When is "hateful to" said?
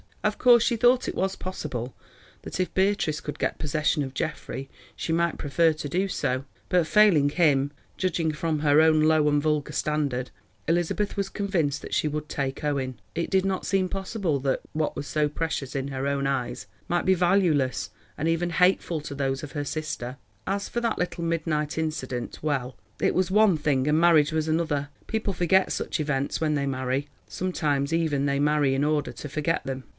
18.51-19.15